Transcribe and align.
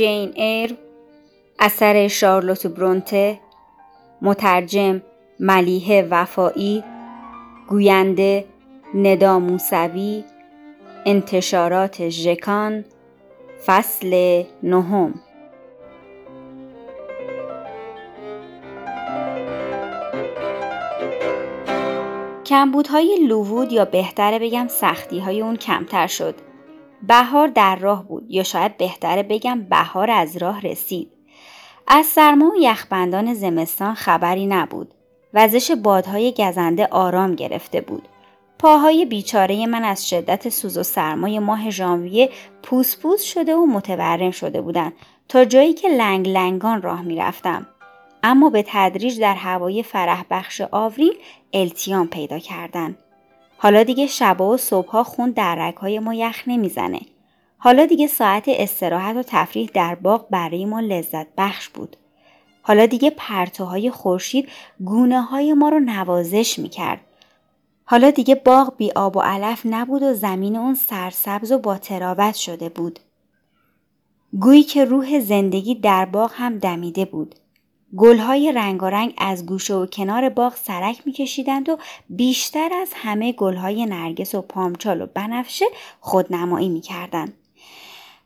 جین 0.00 0.32
ایر 0.34 0.76
اثر 1.58 2.08
شارلوت 2.08 2.66
برونته 2.66 3.40
مترجم 4.22 5.02
ملیه 5.40 6.08
وفایی 6.10 6.84
گوینده 7.68 8.44
ندا 8.94 9.38
موسوی 9.38 10.24
انتشارات 11.06 12.08
ژکان 12.08 12.84
فصل 13.66 14.42
نهم 14.62 15.14
کمبودهای 22.46 23.26
لووود 23.28 23.72
یا 23.72 23.84
بهتره 23.84 24.38
بگم 24.38 24.66
سختی 24.68 25.18
های 25.18 25.40
اون 25.40 25.56
کمتر 25.56 26.06
شد. 26.06 26.49
بهار 27.02 27.48
در 27.48 27.76
راه 27.76 28.04
بود 28.04 28.26
یا 28.28 28.42
شاید 28.42 28.76
بهتره 28.76 29.22
بگم 29.22 29.60
بهار 29.60 30.10
از 30.10 30.36
راه 30.36 30.60
رسید. 30.60 31.12
از 31.86 32.06
سرما 32.06 32.50
و 32.50 32.56
یخبندان 32.60 33.34
زمستان 33.34 33.94
خبری 33.94 34.46
نبود. 34.46 34.94
وزش 35.34 35.70
بادهای 35.70 36.34
گزنده 36.38 36.86
آرام 36.86 37.34
گرفته 37.34 37.80
بود. 37.80 38.08
پاهای 38.58 39.04
بیچاره 39.04 39.66
من 39.66 39.84
از 39.84 40.08
شدت 40.08 40.48
سوز 40.48 40.78
و 40.78 40.82
سرمای 40.82 41.38
ماه 41.38 41.70
ژانویه 41.70 42.30
پوس 42.62 42.96
پوس 42.96 43.22
شده 43.22 43.54
و 43.54 43.66
متورم 43.66 44.30
شده 44.30 44.60
بودند 44.60 44.92
تا 45.28 45.44
جایی 45.44 45.74
که 45.74 45.88
لنگ 45.88 46.28
لنگان 46.28 46.82
راه 46.82 47.02
می‌رفتم. 47.02 47.66
اما 48.22 48.50
به 48.50 48.64
تدریج 48.66 49.20
در 49.20 49.34
هوای 49.34 49.82
فرح 49.82 50.24
بخش 50.30 50.60
آوریل 50.70 51.12
التیام 51.52 52.08
پیدا 52.08 52.38
کردن. 52.38 52.96
حالا 53.62 53.82
دیگه 53.82 54.06
شبا 54.06 54.50
و 54.50 54.56
صبحها 54.56 55.04
خون 55.04 55.30
در 55.30 55.72
های 55.80 55.98
ما 55.98 56.14
یخ 56.14 56.42
نمی‌زنه. 56.46 57.00
حالا 57.58 57.86
دیگه 57.86 58.06
ساعت 58.06 58.44
استراحت 58.46 59.16
و 59.16 59.22
تفریح 59.22 59.70
در 59.74 59.94
باغ 59.94 60.28
برای 60.30 60.64
ما 60.64 60.80
لذت 60.80 61.26
بخش 61.38 61.68
بود. 61.68 61.96
حالا 62.62 62.86
دیگه 62.86 63.10
پرتوهای 63.10 63.90
خورشید 63.90 64.48
گونه 64.84 65.20
های 65.22 65.52
ما 65.52 65.68
رو 65.68 65.80
نوازش 65.80 66.58
می‌کرد. 66.58 67.00
حالا 67.84 68.10
دیگه 68.10 68.34
باغ 68.34 68.76
بی 68.76 68.90
آب 68.90 69.16
و 69.16 69.20
علف 69.20 69.62
نبود 69.64 70.02
و 70.02 70.14
زمین 70.14 70.56
اون 70.56 70.74
سرسبز 70.74 71.52
و 71.52 71.58
با 71.58 71.78
تراوت 71.78 72.34
شده 72.34 72.68
بود. 72.68 73.00
گویی 74.40 74.62
که 74.62 74.84
روح 74.84 75.20
زندگی 75.20 75.74
در 75.74 76.04
باغ 76.04 76.32
هم 76.34 76.58
دمیده 76.58 77.04
بود. 77.04 77.34
گلهای 77.96 78.52
رنگارنگ 78.52 79.14
از 79.18 79.46
گوشه 79.46 79.74
و 79.74 79.86
کنار 79.86 80.28
باغ 80.28 80.54
سرک 80.56 81.02
میکشیدند 81.04 81.68
و 81.68 81.78
بیشتر 82.08 82.72
از 82.72 82.88
همه 82.94 83.32
گلهای 83.32 83.86
نرگس 83.86 84.34
و 84.34 84.42
پامچال 84.42 85.02
و 85.02 85.06
بنفشه 85.06 85.64
خودنمایی 86.00 86.68
می‌کردند. 86.68 87.34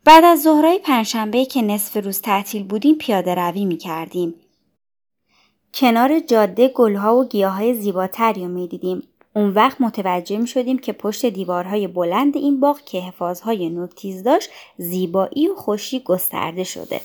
بعد 0.05 0.25
از 0.25 0.43
ظهرهای 0.43 0.79
پنجشنبه 0.79 1.45
که 1.45 1.63
نصف 1.63 2.05
روز 2.05 2.21
تعطیل 2.21 2.63
بودیم 2.63 2.95
پیاده 2.95 3.35
روی 3.35 3.65
می‌کردیم. 3.65 4.35
کنار 5.75 6.21
جاده 6.21 6.69
گلها 6.69 7.17
و 7.17 7.29
گیاهای 7.29 7.75
زیباتری 7.75 8.43
رو 8.43 8.49
می‌دیدیم. 8.49 9.03
اون 9.37 9.51
وقت 9.51 9.81
متوجه 9.81 10.37
می 10.37 10.47
شدیم 10.47 10.79
که 10.79 10.93
پشت 10.93 11.27
دیوارهای 11.27 11.89
بلند 11.89 12.37
این 12.37 12.61
باغ 12.61 12.81
که 12.81 13.01
حفاظهای 13.01 13.69
نوکتیز 13.69 14.23
داشت 14.23 14.51
زیبایی 14.79 15.49
و 15.49 15.55
خوشی 15.55 16.01
گسترده 16.01 16.65
شده. 16.65 17.01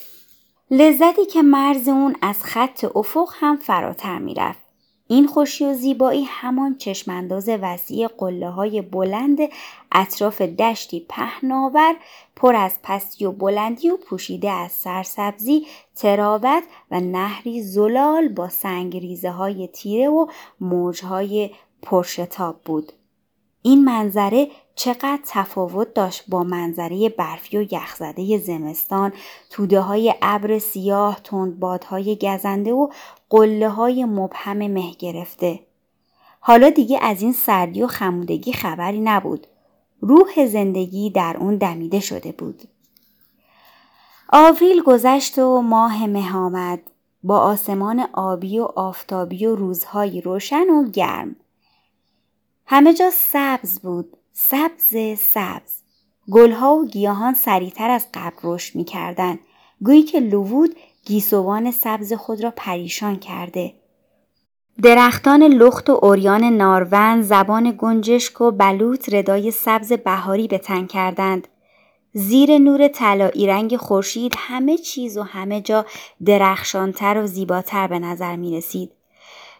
لذتی 0.71 1.25
که 1.25 1.41
مرز 1.41 1.87
اون 1.87 2.15
از 2.21 2.43
خط 2.43 2.85
افق 2.95 3.29
هم 3.33 3.57
فراتر 3.57 4.19
می‌رفت. 4.19 4.59
این 5.07 5.27
خوشی 5.27 5.65
و 5.65 5.73
زیبایی 5.73 6.23
همان 6.23 6.77
چشمانداز 6.77 7.49
وسیع 7.49 8.07
قله 8.07 8.49
های 8.49 8.81
بلند 8.81 9.39
اطراف 9.91 10.41
دشتی 10.41 11.05
پهناور 11.09 11.95
پر 12.35 12.55
از 12.55 12.79
پستی 12.83 13.25
و 13.25 13.31
بلندی 13.31 13.89
و 13.89 13.97
پوشیده 13.97 14.51
از 14.51 14.71
سرسبزی، 14.71 15.67
تراوت 15.95 16.63
و 16.91 16.99
نهری 16.99 17.61
زلال 17.61 18.27
با 18.27 18.49
سنگریزه 18.49 19.31
های 19.31 19.67
تیره 19.67 20.09
و 20.09 20.27
موجهای 20.59 21.51
پرشتاب 21.81 22.61
بود. 22.65 22.93
این 23.61 23.83
منظره 23.83 24.47
چقدر 24.75 25.19
تفاوت 25.25 25.93
داشت 25.93 26.23
با 26.27 26.43
منظره 26.43 27.09
برفی 27.09 27.57
و 27.57 27.73
یخزده 27.73 28.37
زمستان 28.37 29.13
توده 29.49 29.81
های 29.81 30.15
ابر 30.21 30.59
سیاه 30.59 31.19
تندبادهای 31.23 32.15
گزنده 32.15 32.73
و 32.73 32.87
قله 33.29 33.69
های 33.69 34.05
مبهم 34.05 34.57
مه 34.57 34.91
گرفته. 34.99 35.59
حالا 36.39 36.69
دیگه 36.69 36.99
از 37.01 37.21
این 37.21 37.33
سردی 37.33 37.83
و 37.83 37.87
خمودگی 37.87 38.53
خبری 38.53 38.99
نبود. 38.99 39.47
روح 40.01 40.45
زندگی 40.45 41.09
در 41.09 41.37
اون 41.39 41.55
دمیده 41.55 41.99
شده 41.99 42.31
بود. 42.31 42.61
آوریل 44.29 44.83
گذشت 44.83 45.39
و 45.39 45.61
ماه 45.61 46.07
مه 46.07 46.35
آمد. 46.35 46.79
با 47.23 47.39
آسمان 47.39 48.07
آبی 48.13 48.59
و 48.59 48.63
آفتابی 48.63 49.45
و 49.45 49.55
روزهای 49.55 50.21
روشن 50.21 50.69
و 50.69 50.89
گرم. 50.89 51.35
همه 52.71 52.93
جا 52.93 53.09
سبز 53.13 53.79
بود. 53.79 54.17
سبز 54.33 55.19
سبز. 55.19 55.81
گلها 56.31 56.75
و 56.75 56.85
گیاهان 56.85 57.33
سریعتر 57.33 57.89
از 57.89 58.07
قبل 58.13 58.37
رشد 58.43 58.75
می‌کردند 58.75 59.39
گویی 59.81 60.03
که 60.03 60.19
لوود 60.19 60.75
گیسوان 61.05 61.71
سبز 61.71 62.13
خود 62.13 62.43
را 62.43 62.53
پریشان 62.55 63.15
کرده. 63.15 63.73
درختان 64.83 65.43
لخت 65.43 65.89
و 65.89 65.99
اوریان 66.01 66.43
نارون 66.43 67.21
زبان 67.21 67.75
گنجشک 67.77 68.41
و 68.41 68.51
بلوط 68.51 69.13
ردای 69.13 69.51
سبز 69.51 69.93
بهاری 69.93 70.47
به 70.47 70.57
تن 70.57 70.85
کردند. 70.87 71.47
زیر 72.13 72.57
نور 72.57 72.87
طلایی 72.87 73.47
رنگ 73.47 73.77
خورشید 73.77 74.33
همه 74.37 74.77
چیز 74.77 75.17
و 75.17 75.23
همه 75.23 75.61
جا 75.61 75.85
درخشانتر 76.25 77.17
و 77.17 77.27
زیباتر 77.27 77.87
به 77.87 77.99
نظر 77.99 78.35
می 78.35 78.57
رسید. 78.57 78.91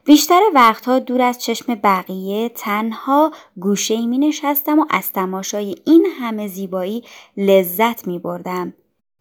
بیشتر 0.10 0.42
وقتها 0.54 1.00
دور 1.00 1.22
از 1.22 1.42
چشم 1.42 1.76
بقیه 1.76 2.50
تنها 2.50 3.32
گوشه 3.60 4.06
می 4.06 4.18
نشستم 4.18 4.80
و 4.80 4.86
از 4.90 5.12
تماشای 5.12 5.76
این 5.86 6.08
همه 6.20 6.48
زیبایی 6.48 7.04
لذت 7.38 8.08
می 8.08 8.20
بردم. 8.20 8.74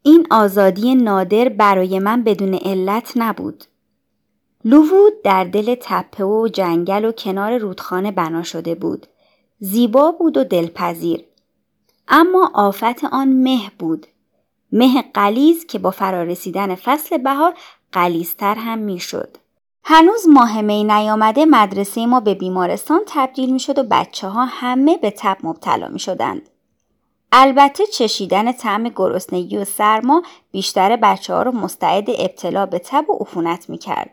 این 0.02 0.26
آزادی 0.30 0.94
نادر 0.94 1.48
برای 1.48 1.98
من 1.98 2.22
بدون 2.22 2.54
علت 2.54 3.12
نبود. 3.16 3.64
لووود 4.64 5.22
در 5.24 5.44
دل 5.44 5.74
تپه 5.80 6.24
و 6.24 6.48
جنگل 6.52 7.04
و 7.04 7.12
کنار 7.12 7.58
رودخانه 7.58 8.10
بنا 8.10 8.42
شده 8.42 8.74
بود. 8.74 9.06
زیبا 9.58 10.10
بود 10.10 10.36
و 10.36 10.44
دلپذیر. 10.44 11.24
اما 12.08 12.50
آفت 12.54 13.04
آن 13.04 13.28
مه 13.28 13.70
بود. 13.78 14.06
مه 14.72 15.04
قلیز 15.14 15.66
که 15.66 15.78
با 15.78 15.90
فرارسیدن 15.90 16.74
فصل 16.74 17.18
بهار 17.18 17.54
قلیزتر 17.92 18.54
هم 18.54 18.78
می‌شد. 18.78 19.36
هنوز 19.90 20.28
ماه 20.28 20.60
می 20.60 20.84
نیامده 20.84 21.44
مدرسه 21.44 22.06
ما 22.06 22.20
به 22.20 22.34
بیمارستان 22.34 23.00
تبدیل 23.06 23.52
می 23.52 23.60
شد 23.60 23.78
و 23.78 23.82
بچه 23.90 24.28
ها 24.28 24.44
همه 24.44 24.96
به 24.96 25.10
تب 25.10 25.36
مبتلا 25.42 25.88
می 25.88 25.98
شدند. 25.98 26.48
البته 27.32 27.86
چشیدن 27.86 28.52
طعم 28.52 28.88
گرسنگی 28.88 29.56
و 29.56 29.64
سرما 29.64 30.22
بیشتر 30.50 30.96
بچه 30.96 31.34
ها 31.34 31.42
رو 31.42 31.52
مستعد 31.52 32.04
ابتلا 32.18 32.66
به 32.66 32.78
تب 32.78 33.10
و 33.10 33.18
عفونت 33.20 33.70
می 33.70 33.78
کرد. 33.78 34.10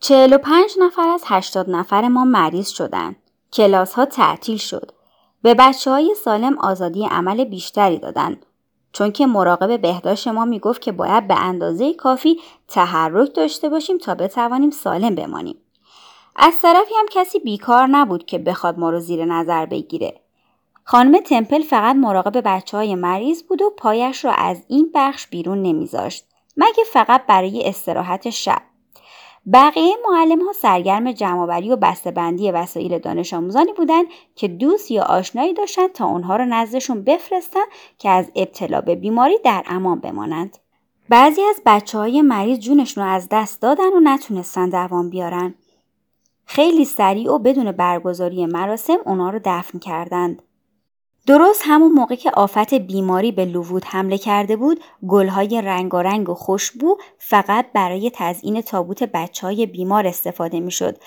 45 0.00 0.70
نفر 0.78 1.08
از 1.08 1.22
80 1.26 1.70
نفر 1.70 2.08
ما 2.08 2.24
مریض 2.24 2.68
شدند. 2.68 3.16
کلاس 3.52 3.92
ها 3.92 4.04
تعطیل 4.04 4.56
شد. 4.56 4.92
به 5.42 5.54
بچه 5.54 5.90
های 5.90 6.14
سالم 6.24 6.58
آزادی 6.58 7.06
عمل 7.06 7.44
بیشتری 7.44 7.98
دادند. 7.98 8.46
چون 8.92 9.12
که 9.12 9.26
مراقب 9.26 9.80
بهداشت 9.80 10.28
ما 10.28 10.44
می‌گفت 10.44 10.82
که 10.82 10.92
باید 10.92 11.28
به 11.28 11.34
اندازه 11.34 11.94
کافی 11.94 12.40
تحرک 12.68 13.34
داشته 13.34 13.68
باشیم 13.68 13.98
تا 13.98 14.14
بتوانیم 14.14 14.70
سالم 14.70 15.14
بمانیم. 15.14 15.56
از 16.36 16.54
طرفی 16.62 16.94
هم 16.98 17.06
کسی 17.10 17.38
بیکار 17.38 17.86
نبود 17.86 18.26
که 18.26 18.38
بخواد 18.38 18.78
ما 18.78 18.90
رو 18.90 19.00
زیر 19.00 19.24
نظر 19.24 19.66
بگیره. 19.66 20.20
خانم 20.84 21.20
تمپل 21.20 21.62
فقط 21.62 21.96
مراقب 21.96 22.42
بچه 22.44 22.76
های 22.76 22.94
مریض 22.94 23.42
بود 23.42 23.62
و 23.62 23.70
پایش 23.70 24.24
را 24.24 24.32
از 24.32 24.64
این 24.68 24.90
بخش 24.94 25.26
بیرون 25.26 25.62
نمیذاشت 25.62 26.24
مگه 26.56 26.84
فقط 26.92 27.26
برای 27.26 27.68
استراحت 27.68 28.30
شب. 28.30 28.62
بقیه 29.52 29.96
معلم 30.10 30.46
ها 30.46 30.52
سرگرم 30.52 31.12
جمعآوری 31.12 31.70
و 31.70 31.76
بسته‌بندی 31.76 32.50
وسایل 32.50 32.98
دانش 32.98 33.34
آموزانی 33.34 33.72
بودند 33.72 34.06
که 34.34 34.48
دوست 34.48 34.90
یا 34.90 35.02
آشنایی 35.02 35.54
داشتند 35.54 35.92
تا 35.92 36.06
اونها 36.06 36.36
را 36.36 36.44
نزدشون 36.44 37.02
بفرستن 37.02 37.64
که 37.98 38.08
از 38.08 38.30
ابتلا 38.36 38.80
به 38.80 38.94
بیماری 38.94 39.38
در 39.44 39.62
امان 39.66 40.00
بمانند. 40.00 40.58
بعضی 41.08 41.42
از 41.42 41.62
بچه 41.66 41.98
های 41.98 42.22
مریض 42.22 42.58
جونشون 42.58 43.04
رو 43.04 43.10
از 43.10 43.28
دست 43.30 43.62
دادن 43.62 43.92
و 43.92 44.00
نتونستن 44.02 44.68
دوام 44.68 45.10
بیارن. 45.10 45.54
خیلی 46.44 46.84
سریع 46.84 47.32
و 47.32 47.38
بدون 47.38 47.72
برگزاری 47.72 48.46
مراسم 48.46 48.98
اونا 49.06 49.30
رو 49.30 49.40
دفن 49.44 49.78
کردند. 49.78 50.42
درست 51.28 51.62
همون 51.64 51.92
موقع 51.92 52.14
که 52.14 52.30
آفت 52.30 52.74
بیماری 52.74 53.32
به 53.32 53.44
لووود 53.44 53.84
حمله 53.84 54.18
کرده 54.18 54.56
بود 54.56 54.80
گلهای 55.08 55.62
رنگارنگ 55.62 56.28
و 56.28 56.34
خوشبو 56.34 56.96
فقط 57.18 57.66
برای 57.72 58.10
تزئین 58.14 58.60
تابوت 58.60 59.02
بچه 59.02 59.46
های 59.46 59.66
بیمار 59.66 60.06
استفاده 60.06 60.60
می‌شد 60.60 60.98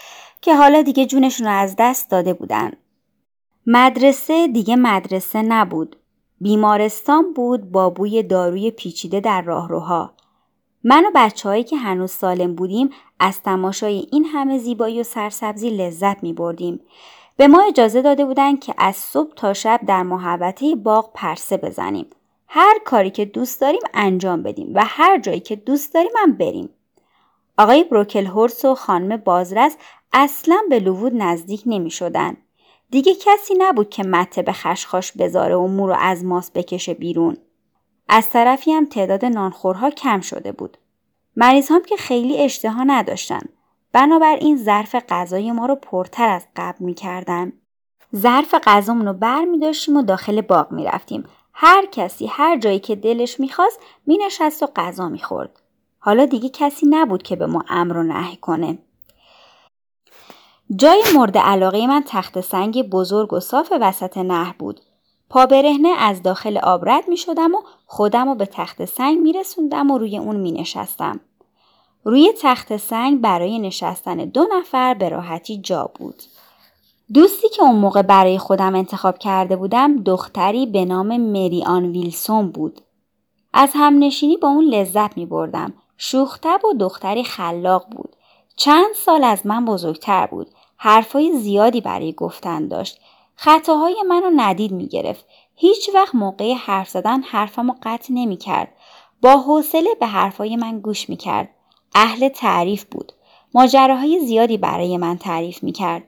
که 0.42 0.56
حالا 0.56 0.82
دیگه 0.82 1.06
جونشون 1.06 1.48
رو 1.48 1.54
از 1.54 1.76
دست 1.80 2.12
داده 2.12 2.34
بودن. 2.34 2.72
مدرسه 3.68 4.48
دیگه 4.48 4.76
مدرسه 4.76 5.42
نبود. 5.42 5.96
بیمارستان 6.42 7.34
بود 7.34 7.72
با 7.72 7.90
بوی 7.90 8.24
داروی 8.24 8.72
پیچیده 8.72 9.20
در 9.20 9.42
راهروها. 9.42 10.14
من 10.84 11.06
و 11.06 11.12
بچههایی 11.16 11.64
که 11.64 11.78
هنوز 11.78 12.12
سالم 12.12 12.56
بودیم 12.56 12.90
از 13.20 13.42
تماشای 13.42 14.08
این 14.12 14.26
همه 14.26 14.58
زیبایی 14.58 15.00
و 15.00 15.04
سرسبزی 15.04 15.70
لذت 15.70 16.24
می 16.24 16.34
بردیم. 16.34 16.80
به 17.38 17.48
ما 17.48 17.62
اجازه 17.62 18.02
داده 18.02 18.26
بودند 18.26 18.60
که 18.60 18.74
از 18.78 18.96
صبح 18.96 19.34
تا 19.36 19.54
شب 19.54 19.80
در 19.88 20.04
محوطه 20.04 20.76
باغ 20.76 21.14
پرسه 21.14 21.58
بزنیم. 21.58 22.06
هر 22.48 22.80
کاری 22.86 23.10
که 23.10 23.26
دوست 23.26 23.62
داریم 23.62 23.82
انجام 23.94 24.44
بدیم 24.44 24.72
و 24.76 24.84
هر 24.86 25.20
جایی 25.20 25.40
که 25.40 25.56
دوست 25.56 25.94
داریم 25.94 26.12
هم 26.18 26.38
بریم. 26.38 26.70
آقای 27.58 27.84
بروکل 27.84 28.26
هورس 28.26 28.66
و 28.66 28.76
خانم 28.76 29.18
بازرس 29.18 29.78
اصلا 30.14 30.62
به 30.70 30.80
لوود 30.80 31.14
نزدیک 31.16 31.64
نمی 31.66 31.92
شدن. 31.92 32.38
دیگه 32.90 33.16
کسی 33.16 33.54
نبود 33.58 33.90
که 33.90 34.04
مته 34.04 34.42
به 34.42 34.52
خشخاش 34.52 35.12
بذاره 35.12 35.56
و 35.56 35.68
مو 35.68 35.88
رو 35.88 35.96
از 36.00 36.26
ماس 36.26 36.52
بکشه 36.52 36.94
بیرون. 36.94 37.38
از 38.10 38.30
طرفی 38.30 38.72
هم 38.72 38.86
تعداد 38.86 39.26
نانخورها 39.26 39.90
کم 39.90 40.22
شده 40.22 40.52
بود. 40.52 40.78
مریض 41.36 41.72
هم 41.72 41.84
که 41.84 41.96
خیلی 41.96 42.38
اشتها 42.38 42.84
نداشتن. 42.84 43.42
بنابراین 43.94 44.58
ظرف 44.58 44.96
غذای 45.10 45.52
ما 45.52 45.66
رو 45.66 45.76
پرتر 45.76 46.30
از 46.30 46.48
قبل 46.56 46.86
می‌کردن. 46.86 47.54
ظرف 48.16 48.56
غذامون 48.64 49.08
رو 49.08 49.14
بر 49.14 49.46
می 49.46 49.60
داشتیم 49.60 49.98
و 49.98 50.02
داخل 50.02 50.42
باغ 50.42 50.72
می 50.72 50.86
رفتیم. 50.86 51.24
هر 51.54 51.86
کسی 51.86 52.28
هر 52.28 52.58
جایی 52.58 52.80
که 52.80 52.96
دلش 52.96 53.40
می‌خواست 53.40 53.80
مینشست 54.08 54.64
و 54.64 54.68
غذا 54.76 55.10
می‌خورد. 55.10 55.60
حالا 56.00 56.26
دیگه 56.26 56.50
کسی 56.50 56.86
نبود 56.90 57.24
که 57.24 57.36
به 57.36 57.46
ما 57.46 57.64
امر 57.70 57.98
و 57.98 58.04
نهی 58.04 58.36
کنه. 58.36 58.78
جای 60.76 61.04
مورد 61.16 61.38
علاقه 61.38 61.88
من 61.88 62.04
تخت 62.08 62.42
سنگ 62.42 62.90
بزرگ 62.90 63.34
و 63.34 63.40
صاف 63.40 63.74
وسط 63.82 64.18
نهر 64.18 64.56
بود. 64.60 64.82
پا 65.30 65.46
برهنه 65.46 65.90
از 65.90 66.24
داخل 66.24 66.58
آب 66.58 66.90
رد 66.90 67.08
می 67.08 67.18
شدم 67.18 67.56
و 67.56 67.62
خودم 67.86 68.30
رو 68.30 68.36
به 68.36 68.46
تخت 68.46 68.86
سنگ 68.86 69.20
می 69.20 69.34
رسوندم 69.34 69.92
و 69.92 69.98
روی 69.98 70.18
اون 70.18 70.36
می 70.36 70.52
نشستم. 70.52 71.20
روی 72.04 72.34
تخت 72.42 72.78
سنگ 72.78 73.22
برای 73.22 73.60
نشستن 73.60 74.16
دو 74.16 74.48
نفر 74.58 74.94
به 74.94 75.10
راحتی 75.10 75.58
جا 75.58 75.92
بود. 75.96 76.24
دوستی 77.14 77.50
که 77.50 77.64
اون 77.64 77.76
موقع 77.76 78.02
برای 78.02 78.38
خودم 78.38 78.76
انتخاب 78.76 79.18
کرده 79.18 79.56
بودم 79.56 80.04
دختری 80.04 80.66
به 80.66 80.86
نام 80.86 81.18
مریان 81.18 81.86
ویلسون 81.86 82.52
بود. 82.52 82.82
از 83.54 83.72
همنشینی 83.76 84.38
با 84.38 84.48
اون 84.48 84.66
لذت 84.66 85.18
می 85.18 85.26
بردم. 85.26 85.74
شوختب 85.98 86.62
و 86.66 86.74
دختری 86.74 87.24
خلاق 87.24 87.86
بود. 87.92 88.16
چند 88.56 88.94
سال 88.96 89.24
از 89.24 89.46
من 89.46 89.66
بزرگتر 89.66 90.28
بود. 90.28 90.48
حرفای 90.78 91.40
زیادی 91.40 91.82
برای 91.82 92.14
گفتن 92.14 92.68
داشت. 92.68 93.00
خطاهای 93.36 93.96
منو 94.08 94.32
ندید 94.36 94.72
می 94.72 94.88
گرفت. 94.88 95.26
هیچ 95.56 95.90
وقت 95.94 96.16
موقع 96.16 96.54
حرف 96.54 96.90
زدن 96.90 97.22
حرفمو 97.22 97.74
قطع 97.84 98.14
نمی 98.14 98.38
کرد. 98.38 98.72
با 99.22 99.38
حوصله 99.38 99.90
به 100.00 100.06
حرفای 100.06 100.56
من 100.56 100.80
گوش 100.80 101.10
می 101.10 101.18
کرد. 101.18 101.50
اهل 101.96 102.30
تعریف 102.30 102.86
بود. 102.86 103.12
ماجراهای 103.54 104.20
زیادی 104.26 104.58
برای 104.58 104.98
من 104.98 105.18
تعریف 105.18 105.64
می 105.64 105.72
کرد. 105.72 106.04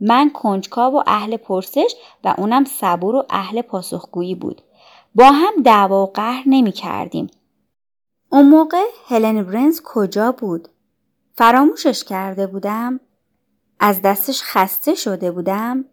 من 0.00 0.30
کنجکاو 0.30 0.94
و 0.94 1.02
اهل 1.06 1.36
پرسش 1.36 1.94
و 2.24 2.34
اونم 2.38 2.64
صبور 2.64 3.14
و 3.14 3.24
اهل 3.30 3.62
پاسخگویی 3.62 4.34
بود. 4.34 4.62
با 5.14 5.24
هم 5.24 5.62
دعوا 5.64 6.02
و 6.02 6.06
قهر 6.06 6.42
نمی 6.46 6.72
کردیم. 6.72 7.26
اون 8.30 8.48
موقع 8.48 8.84
هلن 9.08 9.42
برنز 9.42 9.80
کجا 9.84 10.32
بود؟ 10.32 10.68
فراموشش 11.34 12.04
کرده 12.04 12.46
بودم؟ 12.46 13.00
از 13.80 14.02
دستش 14.02 14.42
خسته 14.42 14.94
شده 14.94 15.30
بودم؟ 15.30 15.84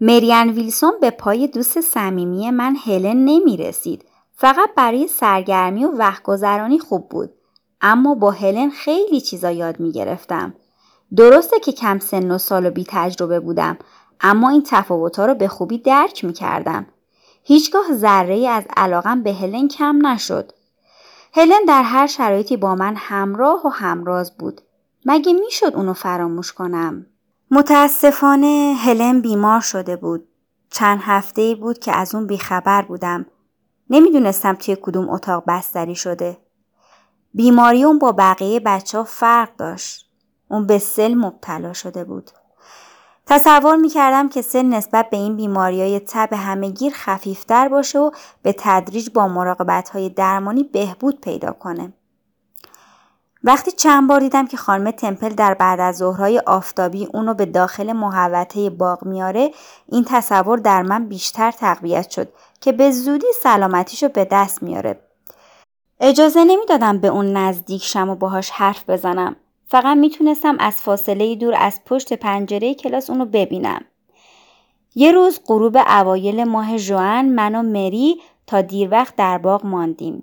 مریان 0.00 0.50
ویلسون 0.50 0.92
به 1.00 1.10
پای 1.10 1.46
دوست 1.46 1.80
صمیمی 1.80 2.50
من 2.50 2.76
هلن 2.84 3.24
نمی 3.24 3.56
رسید. 3.56 4.04
فقط 4.34 4.70
برای 4.76 5.06
سرگرمی 5.06 5.84
و 5.84 5.90
وقت 5.90 6.22
گذرانی 6.22 6.78
خوب 6.78 7.08
بود. 7.08 7.32
اما 7.82 8.14
با 8.14 8.30
هلن 8.30 8.70
خیلی 8.70 9.20
چیزا 9.20 9.50
یاد 9.50 9.80
می 9.80 9.92
گرفتم. 9.92 10.54
درسته 11.16 11.60
که 11.60 11.72
کم 11.72 11.98
سن 11.98 12.30
و 12.30 12.38
سال 12.38 12.66
و 12.66 12.70
بی 12.70 12.84
تجربه 12.88 13.40
بودم 13.40 13.78
اما 14.20 14.48
این 14.50 14.62
تفاوتها 14.66 15.26
رو 15.26 15.34
به 15.34 15.48
خوبی 15.48 15.78
درک 15.78 16.24
می 16.24 16.32
کردم. 16.32 16.86
هیچگاه 17.42 17.92
ذره 17.92 18.48
از 18.48 18.64
علاقم 18.76 19.22
به 19.22 19.32
هلن 19.32 19.68
کم 19.68 20.06
نشد. 20.06 20.52
هلن 21.34 21.64
در 21.68 21.82
هر 21.82 22.06
شرایطی 22.06 22.56
با 22.56 22.74
من 22.74 22.94
همراه 22.96 23.66
و 23.66 23.68
همراز 23.68 24.36
بود. 24.36 24.60
مگه 25.06 25.32
می‌شد 25.32 25.76
اونو 25.76 25.92
فراموش 25.92 26.52
کنم؟ 26.52 27.06
متاسفانه 27.50 28.74
هلن 28.78 29.20
بیمار 29.20 29.60
شده 29.60 29.96
بود. 29.96 30.28
چند 30.70 31.00
هفته 31.02 31.42
ای 31.42 31.54
بود 31.54 31.78
که 31.78 31.92
از 31.92 32.14
اون 32.14 32.26
بیخبر 32.26 32.82
بودم. 32.82 33.26
نمی‌دونستم 33.90 34.54
توی 34.54 34.76
کدوم 34.82 35.08
اتاق 35.08 35.44
بستری 35.48 35.94
شده. 35.94 36.38
بیماری 37.34 37.84
اون 37.84 37.98
با 37.98 38.12
بقیه 38.12 38.60
بچه 38.60 38.98
ها 38.98 39.04
فرق 39.04 39.56
داشت. 39.56 40.06
اون 40.48 40.66
به 40.66 40.78
سل 40.78 41.14
مبتلا 41.14 41.72
شده 41.72 42.04
بود. 42.04 42.30
تصور 43.26 43.76
می‌کردم 43.76 44.28
که 44.28 44.42
سل 44.42 44.62
نسبت 44.62 45.10
به 45.10 45.16
این 45.16 45.36
بیماری 45.36 45.80
های 45.80 46.00
تب 46.00 46.32
همهگیر 46.32 46.92
خفیفتر 46.96 47.68
باشه 47.68 47.98
و 47.98 48.10
به 48.42 48.54
تدریج 48.58 49.10
با 49.10 49.28
مراقبت 49.28 49.88
های 49.88 50.08
درمانی 50.08 50.62
بهبود 50.62 51.20
پیدا 51.20 51.52
کنه. 51.52 51.92
وقتی 53.44 53.70
چند 53.72 54.08
بار 54.08 54.20
دیدم 54.20 54.46
که 54.46 54.56
خانم 54.56 54.90
تمپل 54.90 55.28
در 55.28 55.54
بعد 55.54 55.80
از 55.80 55.96
ظهرهای 55.96 56.38
آفتابی 56.38 57.06
اونو 57.06 57.34
به 57.34 57.46
داخل 57.46 57.92
محوطه 57.92 58.70
باغ 58.70 59.04
میاره 59.04 59.50
این 59.86 60.04
تصور 60.08 60.58
در 60.58 60.82
من 60.82 61.08
بیشتر 61.08 61.50
تقویت 61.50 62.10
شد 62.10 62.28
که 62.60 62.72
به 62.72 62.90
زودی 62.90 63.26
سلامتیشو 63.42 64.08
به 64.08 64.28
دست 64.30 64.62
میاره 64.62 65.09
اجازه 66.00 66.44
نمی‌دادم 66.44 66.98
به 66.98 67.08
اون 67.08 67.36
نزدیک 67.36 67.82
شم 67.82 68.08
و 68.08 68.14
باهاش 68.14 68.50
حرف 68.50 68.90
بزنم 68.90 69.36
فقط 69.68 69.96
می‌تونستم 69.96 70.56
از 70.58 70.74
فاصله 70.74 71.34
دور 71.34 71.54
از 71.58 71.80
پشت 71.86 72.12
پنجره 72.12 72.74
کلاس 72.74 73.10
اونو 73.10 73.24
ببینم 73.24 73.84
یه 74.94 75.12
روز 75.12 75.40
غروب 75.46 75.76
اوایل 75.76 76.44
ماه 76.44 76.78
جوان 76.78 77.24
من 77.24 77.54
و 77.54 77.62
مری 77.62 78.20
تا 78.46 78.60
دیر 78.60 78.88
وقت 78.90 79.16
در 79.16 79.38
باغ 79.38 79.66
ماندیم 79.66 80.22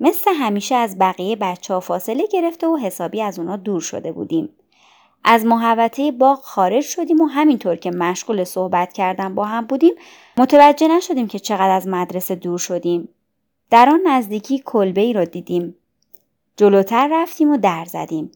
مثل 0.00 0.30
همیشه 0.34 0.74
از 0.74 0.98
بقیه 0.98 1.36
بچه 1.36 1.74
ها 1.74 1.80
فاصله 1.80 2.26
گرفته 2.32 2.66
و 2.66 2.76
حسابی 2.76 3.22
از 3.22 3.38
اونا 3.38 3.56
دور 3.56 3.80
شده 3.80 4.12
بودیم. 4.12 4.48
از 5.24 5.44
محوطه 5.44 6.12
باغ 6.12 6.38
خارج 6.38 6.84
شدیم 6.84 7.20
و 7.20 7.26
همینطور 7.26 7.76
که 7.76 7.90
مشغول 7.90 8.44
صحبت 8.44 8.92
کردن 8.92 9.34
با 9.34 9.44
هم 9.44 9.66
بودیم 9.66 9.94
متوجه 10.36 10.88
نشدیم 10.88 11.26
که 11.26 11.38
چقدر 11.38 11.70
از 11.70 11.88
مدرسه 11.88 12.34
دور 12.34 12.58
شدیم. 12.58 13.08
در 13.70 13.88
آن 13.88 14.00
نزدیکی 14.06 14.62
کلبه 14.64 15.00
ای 15.00 15.12
را 15.12 15.24
دیدیم. 15.24 15.74
جلوتر 16.56 17.08
رفتیم 17.12 17.50
و 17.50 17.56
در 17.56 17.84
زدیم. 17.84 18.32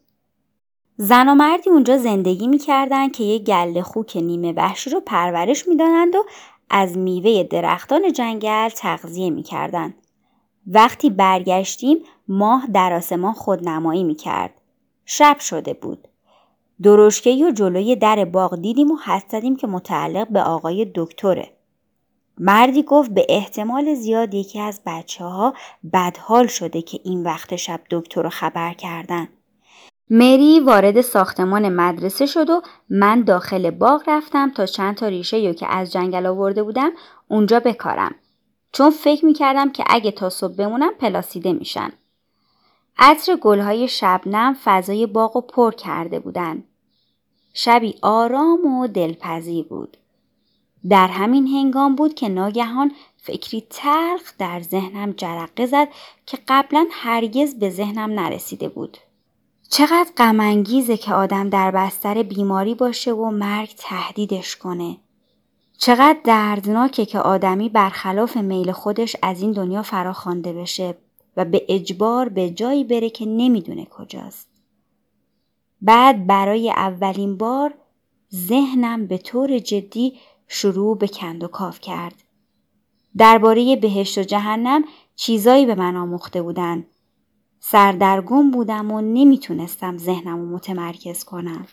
زن 0.96 1.28
و 1.28 1.34
مردی 1.34 1.70
اونجا 1.70 1.98
زندگی 1.98 2.48
می‌کردن 2.48 3.08
که 3.08 3.24
یه 3.24 3.38
گله 3.38 3.82
خوک 3.82 4.16
نیمه 4.16 4.52
وحشی 4.52 4.90
رو 4.90 5.00
پرورش 5.00 5.68
می‌دانند 5.68 6.14
و 6.14 6.24
از 6.70 6.98
میوه 6.98 7.42
درختان 7.42 8.12
جنگل 8.12 8.68
تغذیه 8.68 9.30
می‌کردند. 9.30 9.94
وقتی 10.66 11.10
برگشتیم 11.10 11.98
ماه 12.28 12.66
در 12.66 12.92
آسمان 12.92 13.32
خودنمایی 13.32 14.04
می 14.04 14.14
کرد. 14.14 14.54
شب 15.04 15.38
شده 15.38 15.74
بود. 15.74 16.08
درشکه 16.82 17.46
و 17.46 17.50
جلوی 17.50 17.96
در 17.96 18.24
باغ 18.24 18.56
دیدیم 18.56 18.90
و 18.90 18.96
حد 18.96 19.24
زدیم 19.28 19.56
که 19.56 19.66
متعلق 19.66 20.28
به 20.28 20.42
آقای 20.42 20.92
دکتره. 20.94 21.50
مردی 22.38 22.82
گفت 22.82 23.10
به 23.10 23.26
احتمال 23.28 23.94
زیاد 23.94 24.34
یکی 24.34 24.60
از 24.60 24.80
بچه 24.86 25.24
ها 25.24 25.54
بدحال 25.92 26.46
شده 26.46 26.82
که 26.82 27.00
این 27.04 27.22
وقت 27.22 27.56
شب 27.56 27.80
دکتر 27.90 28.22
رو 28.22 28.30
خبر 28.30 28.74
کردن. 28.74 29.28
مری 30.10 30.60
وارد 30.60 31.00
ساختمان 31.00 31.68
مدرسه 31.68 32.26
شد 32.26 32.50
و 32.50 32.62
من 32.90 33.22
داخل 33.22 33.70
باغ 33.70 34.02
رفتم 34.06 34.50
تا 34.50 34.66
چند 34.66 34.94
تا 34.94 35.08
ریشه 35.08 35.54
که 35.54 35.66
از 35.66 35.92
جنگل 35.92 36.26
آورده 36.26 36.62
بودم 36.62 36.90
اونجا 37.28 37.60
بکارم. 37.60 38.14
چون 38.72 38.90
فکر 38.90 39.24
می‌کردم 39.24 39.70
که 39.72 39.84
اگه 39.86 40.10
تا 40.10 40.30
صبح 40.30 40.54
بمونم 40.54 40.94
پلاسیده 40.94 41.52
میشن. 41.52 41.92
عطر 42.98 43.36
گلهای 43.36 43.88
شبنم 43.88 44.56
فضای 44.64 45.06
باغ 45.06 45.36
و 45.36 45.40
پر 45.40 45.72
کرده 45.72 46.20
بودن. 46.20 46.64
شبی 47.54 47.94
آرام 48.02 48.64
و 48.64 48.86
دلپذیر 48.86 49.64
بود. 49.64 49.96
در 50.88 51.08
همین 51.08 51.46
هنگام 51.46 51.96
بود 51.96 52.14
که 52.14 52.28
ناگهان 52.28 52.92
فکری 53.16 53.66
تلخ 53.70 54.32
در 54.38 54.60
ذهنم 54.60 55.12
جرقه 55.12 55.66
زد 55.66 55.88
که 56.26 56.38
قبلا 56.48 56.86
هرگز 56.90 57.54
به 57.54 57.70
ذهنم 57.70 58.20
نرسیده 58.20 58.68
بود. 58.68 58.98
چقدر 59.68 60.08
غمانگیزه 60.16 60.96
که 60.96 61.14
آدم 61.14 61.48
در 61.48 61.70
بستر 61.70 62.22
بیماری 62.22 62.74
باشه 62.74 63.12
و 63.12 63.30
مرگ 63.30 63.74
تهدیدش 63.78 64.56
کنه. 64.56 64.96
چقدر 65.78 66.18
دردناکه 66.24 67.06
که 67.06 67.18
آدمی 67.18 67.68
برخلاف 67.68 68.36
میل 68.36 68.72
خودش 68.72 69.16
از 69.22 69.42
این 69.42 69.52
دنیا 69.52 69.82
فراخوانده 69.82 70.52
بشه 70.52 70.94
و 71.36 71.44
به 71.44 71.64
اجبار 71.68 72.28
به 72.28 72.50
جایی 72.50 72.84
بره 72.84 73.10
که 73.10 73.26
نمی‌دونه 73.26 73.84
کجاست. 73.84 74.48
بعد 75.82 76.26
برای 76.26 76.70
اولین 76.70 77.36
بار 77.36 77.74
ذهنم 78.34 79.06
به 79.06 79.18
طور 79.18 79.58
جدی 79.58 80.18
شروع 80.54 80.98
به 80.98 81.08
کند 81.08 81.44
و 81.44 81.48
کاف 81.48 81.80
کرد. 81.80 82.14
درباره 83.16 83.76
بهشت 83.76 84.18
و 84.18 84.22
جهنم 84.22 84.84
چیزایی 85.16 85.66
به 85.66 85.74
من 85.74 85.96
آموخته 85.96 86.42
بودن. 86.42 86.86
سردرگم 87.60 88.50
بودم 88.50 88.90
و 88.90 89.00
نمی‌تونستم 89.00 89.98
ذهنم 89.98 90.38
رو 90.40 90.46
متمرکز 90.56 91.24
کنم. 91.24 91.66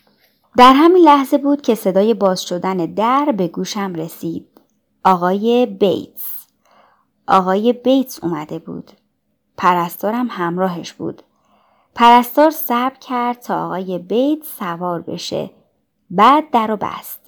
در 0.56 0.72
همین 0.72 1.04
لحظه 1.04 1.38
بود 1.38 1.62
که 1.62 1.74
صدای 1.74 2.14
باز 2.14 2.42
شدن 2.42 2.76
در 2.76 3.34
به 3.36 3.48
گوشم 3.48 3.94
رسید. 3.94 4.60
آقای 5.04 5.66
بیتس. 5.66 6.46
آقای 7.28 7.72
بیتس 7.72 8.24
اومده 8.24 8.58
بود. 8.58 8.90
پرستارم 9.56 10.28
همراهش 10.30 10.92
بود. 10.92 11.22
پرستار 11.94 12.50
صبر 12.50 12.98
کرد 13.00 13.40
تا 13.40 13.66
آقای 13.66 13.98
بیتس 13.98 14.58
سوار 14.58 15.00
بشه. 15.00 15.50
بعد 16.10 16.50
در 16.50 16.70
و 16.70 16.76
بست. 16.76 17.19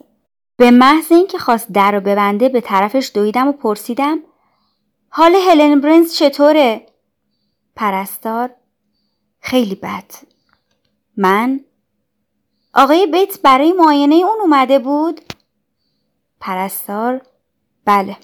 به 0.63 0.71
محض 0.71 1.13
اینکه 1.13 1.39
خواست 1.39 1.73
در 1.73 1.93
رو 1.93 2.01
ببنده 2.01 2.49
به 2.49 2.61
طرفش 2.61 3.11
دویدم 3.15 3.49
و 3.49 3.53
پرسیدم 3.53 4.19
حال 5.09 5.35
هلن 5.35 5.81
برنز 5.81 6.15
چطوره؟ 6.15 6.87
پرستار 7.77 8.51
خیلی 9.41 9.75
بد. 9.75 10.05
من 11.17 11.61
آقای 12.75 13.07
بیتس 13.07 13.39
برای 13.39 13.73
معاینه 13.73 14.15
اون 14.15 14.41
اومده 14.41 14.79
بود؟ 14.79 15.21
پرستار 16.41 17.23
بله. 17.85 18.17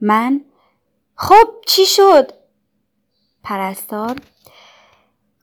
من 0.00 0.40
خب 1.14 1.48
چی 1.66 1.86
شد؟ 1.86 2.32
پرستار 3.42 4.16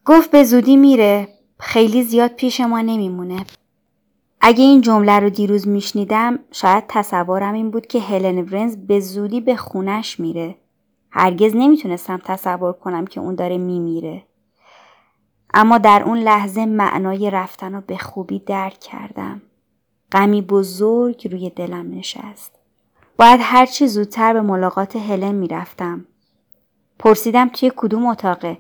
گفت 0.06 0.32
به 0.32 0.44
زودی 0.44 0.75
میره 0.75 1.27
خیلی 1.60 2.04
زیاد 2.04 2.32
پیش 2.32 2.60
ما 2.60 2.82
نمیمونه. 2.82 3.46
اگه 4.41 4.63
این 4.63 4.82
جمله 4.82 5.20
رو 5.20 5.29
دیروز 5.29 5.67
میشنیدم 5.67 6.39
شاید 6.51 6.84
تصورم 6.88 7.53
این 7.53 7.72
بود 7.72 7.88
که 7.88 8.00
هلن 8.00 8.46
برنز 8.46 8.77
به 8.77 9.00
زودی 9.00 9.41
به 9.41 9.56
خونش 9.56 10.20
میره. 10.20 10.56
هرگز 11.12 11.56
نمی‌تونستم 11.56 12.22
تصور 12.25 12.74
کنم 12.74 13.08
که 13.08 13.20
اون 13.20 13.36
داره 13.36 13.58
میمیره. 13.58 14.24
اما 15.53 15.77
در 15.77 16.03
اون 16.03 16.17
لحظه 16.17 16.65
معنای 16.65 17.32
رفتن 17.32 17.74
رو 17.74 17.82
به 17.88 17.98
خوبی 17.98 18.39
درک 18.39 18.79
کردم. 18.79 19.41
غمی 20.12 20.41
بزرگ 20.41 21.27
روی 21.32 21.50
دلم 21.50 21.91
نشست. 21.98 22.60
باید 23.17 23.39
هرچی 23.44 23.88
زودتر 23.88 24.34
به 24.34 24.41
ملاقات 24.41 24.96
هلن 24.96 25.36
می‌رفتم. 25.36 26.06
پرسیدم 27.00 27.50
توی 27.50 27.72
کدوم 27.75 28.06
اتاقه؟ 28.06 28.58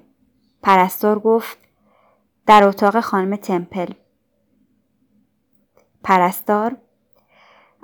پرستار 0.63 1.19
گفت 1.19 1.57
در 2.45 2.67
اتاق 2.67 2.99
خانم 2.99 3.35
تمپل. 3.35 3.87
پرستار 6.03 6.77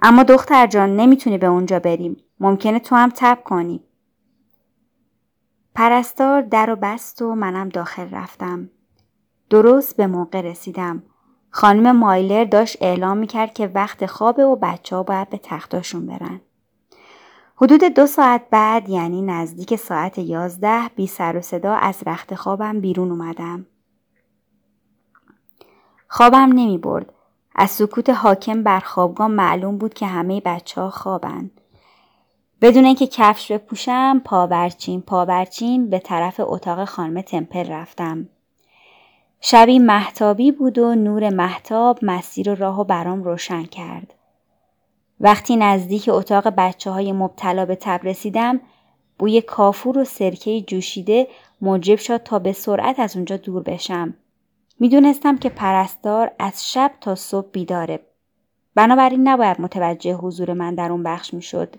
اما 0.02 0.24
دختر 0.24 0.68
جان 0.68 0.96
نمی‌تونی 0.96 1.38
به 1.38 1.48
اونجا 1.48 1.80
بریم. 1.80 2.18
ممکنه 2.40 2.80
تو 2.80 2.96
هم 2.96 3.12
تب 3.16 3.44
کنی. 3.44 3.84
پرستار 5.76 6.42
در 6.42 6.70
و 6.70 6.76
بست 6.76 7.22
و 7.22 7.36
منم 7.36 7.70
داخل 7.70 8.10
رفتم. 8.10 8.70
درست 9.50 9.98
به 9.98 10.08
موقع 10.08 10.42
رسیدم. 10.42 11.04
خانم 11.50 11.96
مایلر 11.96 12.44
داشت 12.44 12.78
اعلام 12.82 13.18
می‌کرد 13.18 13.54
که 13.54 13.68
وقت 13.68 14.06
خوابه 14.06 14.46
و 14.46 14.56
بچه 14.56 14.96
ها 14.96 15.04
باید 15.04 15.30
به 15.30 15.40
تختاشون 15.44 16.06
برن. 16.06 16.42
حدود 17.56 17.84
دو 17.84 18.08
ساعت 18.08 18.50
بعد 18.50 18.90
یعنی 18.90 19.22
نزدیک 19.22 19.76
ساعت 19.76 20.18
یازده 20.18 20.88
بی 20.96 21.08
سر 21.08 21.38
و 21.38 21.42
صدا 21.42 21.74
از 21.74 22.04
رخت 22.08 22.36
خوابم 22.36 22.82
بیرون 22.82 23.12
اومدم. 23.12 23.66
خوابم 26.08 26.38
نمی 26.38 26.78
برد. 26.78 27.14
از 27.56 27.70
سکوت 27.72 28.10
حاکم 28.10 28.64
بر 28.64 28.80
خوابگاه 28.80 29.28
معلوم 29.28 29.78
بود 29.78 29.94
که 29.94 30.06
همه 30.06 30.42
بچه 30.46 30.82
ها 30.82 30.90
خوابند. 30.90 31.52
بدون 32.62 32.86
اینکه 32.86 33.08
کفش 33.08 33.52
بپوشم 33.52 34.22
پاورچین 34.26 35.02
پاورچین 35.02 35.90
به 35.90 36.00
طرف 36.00 36.36
اتاق 36.44 36.86
خانم 36.86 37.22
تمپل 37.22 37.68
رفتم. 37.68 38.30
شبی 39.42 39.80
محتابی 39.80 40.52
بود 40.52 40.78
و 40.78 40.96
نور 40.96 41.30
محتاب 41.30 42.00
مسیر 42.02 42.50
و 42.50 42.56
راه 42.56 42.80
و 42.80 42.84
برام 42.84 43.24
روشن 43.24 43.64
کرد. 43.64 44.14
وقتی 45.20 45.56
نزدیک 45.56 46.10
اتاق 46.14 46.48
بچه 46.48 46.92
های 46.92 47.12
مبتلا 47.12 47.66
به 47.66 47.76
تب 47.76 48.00
رسیدم 48.04 48.62
بوی 49.20 49.42
کافور 49.42 49.98
و 49.98 50.04
سرکه 50.04 50.62
جوشیده 50.62 51.28
موجب 51.62 51.96
شد 51.96 52.18
تا 52.18 52.40
به 52.40 52.54
سرعت 52.54 53.00
از 53.00 53.16
اونجا 53.16 53.38
دور 53.38 53.64
بشم. 53.64 54.14
می‌دونستم 54.80 55.38
که 55.38 55.50
پرستار 55.50 56.32
از 56.40 56.72
شب 56.72 56.92
تا 57.02 57.16
صبح 57.16 57.50
بیداره. 57.52 58.00
بنابراین 58.76 59.28
نباید 59.28 59.62
متوجه 59.62 60.14
حضور 60.14 60.54
من 60.54 60.76
در 60.76 60.92
اون 60.92 61.04
بخش 61.04 61.34
می‌شد. 61.34 61.76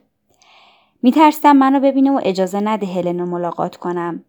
میترسیدم 1.03 1.57
منو 1.57 1.81
ببینه 1.81 2.11
و 2.11 2.21
اجازه 2.23 2.61
نده 2.61 2.87
هلن 2.87 3.19
رو 3.21 3.27
ملاقات 3.27 3.77
کنم. 3.77 4.25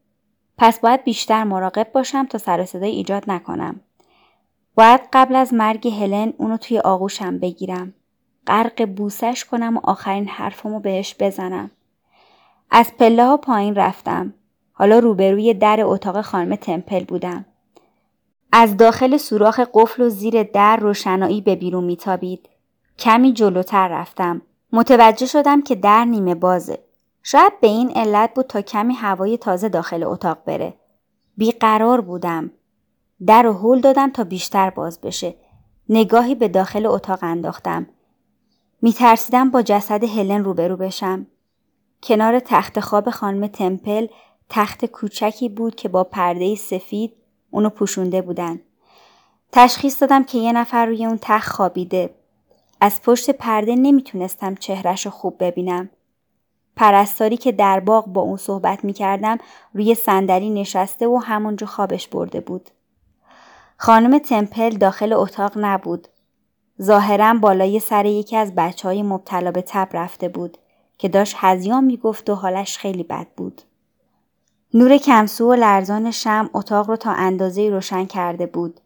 پس 0.58 0.80
باید 0.80 1.04
بیشتر 1.04 1.44
مراقب 1.44 1.92
باشم 1.94 2.26
تا 2.26 2.38
سر 2.38 2.66
صدای 2.66 2.92
ایجاد 2.92 3.24
نکنم. 3.28 3.80
باید 4.76 5.02
قبل 5.14 5.36
از 5.36 5.54
مرگ 5.54 5.88
هلن 5.88 6.34
اونو 6.38 6.58
توی 6.58 6.80
آغوشم 6.80 7.40
بگیرم. 7.40 7.94
غرق 8.48 8.86
بوسش 8.86 9.46
کنم 9.46 9.78
و 9.78 9.80
آخرین 9.84 10.28
حرفمو 10.28 10.80
بهش 10.80 11.16
بزنم. 11.20 11.72
از 12.72 12.92
پله 13.00 13.26
ها 13.26 13.38
پایین 13.38 13.76
رفتم. 13.76 14.34
حالا 14.74 15.00
روبروی 15.00 15.54
در 15.54 15.80
اتاق 15.84 16.22
خانم 16.22 16.56
تمپل 16.56 17.04
بودم. 17.04 17.46
از 18.58 18.78
داخل 18.78 19.18
سوراخ 19.18 19.60
قفل 19.74 20.04
و 20.04 20.10
زیر 20.10 20.44
در 20.44 20.78
روشنایی 20.78 21.42
به 21.42 21.56
بیرون 21.56 21.84
میتابید. 21.84 22.50
کمی 23.00 23.34
جلوتر 23.34 23.88
رفتم. 23.88 24.42
متوجه 24.72 25.26
شدم 25.26 25.62
که 25.62 25.76
در 25.76 26.06
نیمه 26.06 26.36
بازه. 26.36 26.80
شاید 27.24 27.60
به 27.62 27.68
این 27.68 27.92
علت 27.92 28.34
بود 28.34 28.46
تا 28.46 28.62
کمی 28.62 28.94
هوای 28.94 29.38
تازه 29.38 29.70
داخل 29.70 30.04
اتاق 30.04 30.38
بره. 30.46 30.74
بیقرار 31.38 32.02
بودم. 32.02 32.52
در 33.26 33.44
رو 33.44 33.54
هل 33.54 33.82
دادم 33.82 34.12
تا 34.12 34.24
بیشتر 34.24 34.70
باز 34.70 35.02
بشه. 35.02 35.36
نگاهی 35.90 36.36
به 36.36 36.48
داخل 36.48 36.86
اتاق 36.86 37.20
انداختم. 37.22 37.88
میترسیدم 38.82 39.52
با 39.52 39.62
جسد 39.62 40.04
هلن 40.04 40.44
روبرو 40.44 40.78
بشم. 40.78 41.28
کنار 42.04 42.40
تخت 42.40 42.80
خواب 42.80 43.10
خانم 43.10 43.48
تمپل 43.48 44.08
تخت 44.50 44.86
کوچکی 44.86 45.50
بود 45.50 45.76
که 45.76 45.90
با 45.90 46.04
پرده 46.04 46.56
سفید 46.56 47.14
اونو 47.56 47.70
پوشونده 47.70 48.22
بودن. 48.22 48.60
تشخیص 49.52 50.02
دادم 50.02 50.24
که 50.24 50.38
یه 50.38 50.52
نفر 50.52 50.86
روی 50.86 51.06
اون 51.06 51.20
تخت 51.22 51.52
خوابیده. 51.52 52.16
از 52.82 53.02
پشت 53.02 53.30
پرده 53.30 53.76
نمی‌تونستم 53.76 54.56
چهرش 54.56 55.06
رو 55.06 55.12
خوب 55.12 55.36
ببینم. 55.40 55.90
پرستاری 56.76 57.38
که 57.38 57.52
در 57.52 57.80
باغ 57.80 58.06
با 58.08 58.22
اون 58.22 58.38
صحبت 58.38 58.84
می‌کردم 58.84 59.38
روی 59.74 59.96
صندلی 59.96 60.50
نشسته 60.50 61.08
و 61.08 61.18
همونجا 61.18 61.68
خوابش 61.68 62.08
برده 62.08 62.40
بود. 62.40 62.70
خانم 63.78 64.18
تمپل 64.18 64.70
داخل 64.70 65.14
اتاق 65.14 65.52
نبود. 65.56 66.08
ظاهرا 66.82 67.34
بالای 67.34 67.80
سر 67.80 68.06
یکی 68.06 68.38
از 68.38 68.56
بچه 68.56 68.88
های 68.88 69.04
مبتلا 69.04 69.52
به 69.52 69.62
تب 69.62 69.88
رفته 69.94 70.28
بود 70.28 70.58
که 70.98 71.10
داشت 71.10 71.36
هزیان 71.40 71.84
می‌گفت 71.84 72.30
و 72.30 72.36
حالش 72.36 72.78
خیلی 72.78 73.04
بد 73.04 73.28
بود. 73.38 73.62
نور 74.76 74.98
کمسو 74.98 75.50
و 75.50 75.54
لرزان 75.54 76.12
شم 76.12 76.50
اتاق 76.54 76.90
رو 76.90 76.96
تا 76.96 77.12
اندازه 77.12 77.70
روشن 77.70 78.06
کرده 78.06 78.46
بود. 78.46 78.80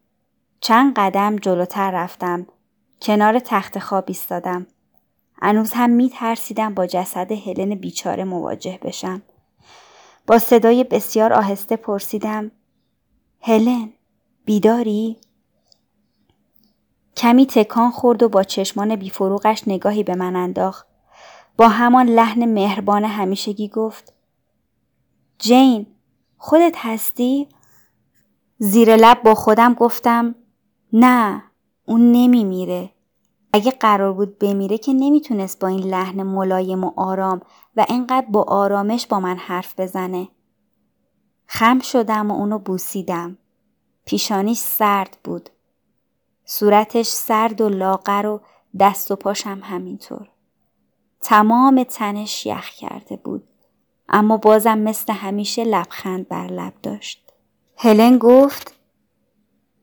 چند 0.61 0.93
قدم 0.95 1.35
جلوتر 1.35 1.91
رفتم. 1.91 2.47
کنار 3.01 3.39
تخت 3.39 3.79
خواب 3.79 4.03
ایستادم. 4.07 4.67
هنوز 5.41 5.71
هم 5.73 5.89
می 5.89 6.09
ترسیدم 6.09 6.73
با 6.73 6.87
جسد 6.87 7.31
هلن 7.31 7.75
بیچاره 7.75 8.23
مواجه 8.23 8.79
بشم. 8.81 9.21
با 10.27 10.39
صدای 10.39 10.83
بسیار 10.83 11.33
آهسته 11.33 11.75
پرسیدم 11.75 12.51
هلن 13.41 13.89
بیداری؟ 14.45 15.17
کمی 17.17 17.45
تکان 17.45 17.91
خورد 17.91 18.23
و 18.23 18.29
با 18.29 18.43
چشمان 18.43 18.95
بیفروغش 18.95 19.63
نگاهی 19.67 20.03
به 20.03 20.15
من 20.15 20.35
انداخت. 20.35 20.87
با 21.57 21.67
همان 21.67 22.09
لحن 22.09 22.45
مهربان 22.45 23.05
همیشگی 23.05 23.67
گفت 23.67 24.18
جین 25.39 25.87
خودت 26.37 26.75
هستی؟ 26.77 27.47
زیر 28.57 28.95
لب 28.95 29.23
با 29.23 29.35
خودم 29.35 29.73
گفتم 29.73 30.35
نه 30.93 31.43
اون 31.85 32.11
نمی 32.11 32.43
میره. 32.43 32.93
اگه 33.53 33.71
قرار 33.71 34.13
بود 34.13 34.39
بمیره 34.39 34.77
که 34.77 34.93
نمی‌تونست 34.93 35.59
با 35.59 35.67
این 35.67 35.83
لحن 35.83 36.23
ملایم 36.23 36.83
و 36.83 36.91
آرام 36.95 37.41
و 37.75 37.85
اینقدر 37.89 38.27
با 38.29 38.43
آرامش 38.43 39.07
با 39.07 39.19
من 39.19 39.37
حرف 39.37 39.79
بزنه. 39.79 40.27
خم 41.45 41.79
شدم 41.79 42.31
و 42.31 42.33
اونو 42.33 42.59
بوسیدم. 42.59 43.37
پیشانیش 44.05 44.57
سرد 44.57 45.17
بود. 45.23 45.49
صورتش 46.45 47.07
سرد 47.07 47.61
و 47.61 47.69
لاغر 47.69 48.25
و 48.25 48.41
دست 48.79 49.11
و 49.11 49.15
پاشم 49.15 49.59
همینطور. 49.63 50.29
تمام 51.21 51.83
تنش 51.83 52.45
یخ 52.45 52.69
کرده 52.69 53.15
بود. 53.15 53.43
اما 54.09 54.37
بازم 54.37 54.77
مثل 54.77 55.13
همیشه 55.13 55.63
لبخند 55.63 56.27
بر 56.27 56.47
لب 56.47 56.73
داشت. 56.83 57.33
هلن 57.77 58.17
گفت 58.17 58.75